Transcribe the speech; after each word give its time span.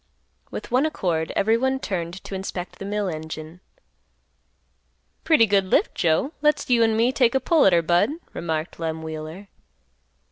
With 0.49 0.71
one 0.71 0.87
accord 0.87 1.31
everyone 1.35 1.79
turned 1.79 2.23
to 2.23 2.33
inspect 2.33 2.79
the 2.79 2.85
mill 2.85 3.07
engine. 3.07 3.59
"Pretty 5.23 5.45
good 5.45 5.65
lift, 5.65 5.93
Joe. 5.93 6.33
Let's 6.41 6.67
you 6.71 6.81
an' 6.81 6.97
me 6.97 7.11
take 7.11 7.35
a 7.35 7.39
pull 7.39 7.67
at 7.67 7.73
her, 7.73 7.83
Budd," 7.83 8.13
remarked 8.33 8.79
Lem 8.79 9.03
Wheeler. 9.03 9.47